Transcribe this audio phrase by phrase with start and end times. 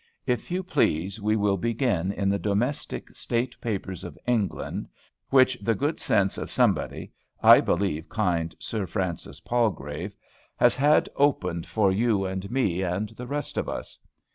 [0.25, 4.87] If you please, we will begin in the Domestic State Papers of England,
[5.29, 7.11] which the good sense of somebody,
[7.43, 10.15] I believe kind Sir Francis Palgrave,
[10.55, 13.99] has had opened for you and me and the rest of us.